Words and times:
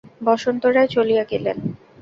বসন্ত 0.21 0.63
রায় 0.75 0.89
চলিয়া 0.95 1.23
গেলেন। 1.31 1.57